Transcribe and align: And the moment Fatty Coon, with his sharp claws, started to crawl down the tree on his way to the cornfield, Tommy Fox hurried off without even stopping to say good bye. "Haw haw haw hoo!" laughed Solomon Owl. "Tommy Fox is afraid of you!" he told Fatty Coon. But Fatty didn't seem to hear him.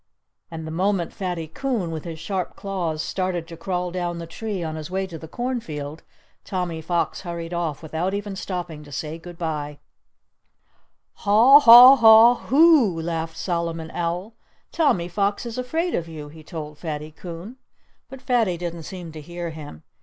And 0.49 0.65
the 0.65 0.71
moment 0.71 1.13
Fatty 1.13 1.47
Coon, 1.47 1.91
with 1.91 2.05
his 2.05 2.17
sharp 2.19 2.55
claws, 2.55 3.03
started 3.03 3.47
to 3.47 3.55
crawl 3.55 3.91
down 3.91 4.17
the 4.17 4.25
tree 4.25 4.63
on 4.63 4.73
his 4.75 4.89
way 4.89 5.05
to 5.05 5.19
the 5.19 5.27
cornfield, 5.27 6.01
Tommy 6.43 6.81
Fox 6.81 7.21
hurried 7.21 7.53
off 7.53 7.83
without 7.83 8.15
even 8.15 8.35
stopping 8.35 8.83
to 8.83 8.91
say 8.91 9.19
good 9.19 9.37
bye. 9.37 9.77
"Haw 11.17 11.59
haw 11.59 11.97
haw 11.97 12.33
hoo!" 12.47 12.99
laughed 12.99 13.37
Solomon 13.37 13.91
Owl. 13.91 14.33
"Tommy 14.71 15.07
Fox 15.07 15.45
is 15.45 15.59
afraid 15.59 15.93
of 15.93 16.07
you!" 16.07 16.29
he 16.29 16.43
told 16.43 16.79
Fatty 16.79 17.11
Coon. 17.11 17.57
But 18.09 18.23
Fatty 18.23 18.57
didn't 18.57 18.81
seem 18.89 19.11
to 19.11 19.21
hear 19.21 19.51
him. 19.51 19.83